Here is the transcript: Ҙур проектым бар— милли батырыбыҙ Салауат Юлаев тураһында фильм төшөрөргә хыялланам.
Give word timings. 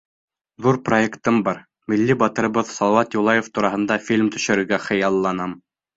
Ҙур 0.65 0.77
проектым 0.87 1.35
бар— 1.47 1.59
милли 1.93 2.17
батырыбыҙ 2.23 2.71
Салауат 2.77 3.19
Юлаев 3.19 3.53
тураһында 3.59 3.99
фильм 4.09 4.33
төшөрөргә 4.37 4.81
хыялланам. 4.87 5.55